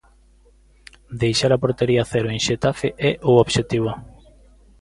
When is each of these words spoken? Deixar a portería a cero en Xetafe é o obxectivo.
Deixar 1.21 1.51
a 1.53 1.61
portería 1.63 2.01
a 2.03 2.09
cero 2.11 2.27
en 2.35 2.39
Xetafe 2.45 2.87
é 3.09 3.11
o 3.31 3.33
obxectivo. 3.43 3.91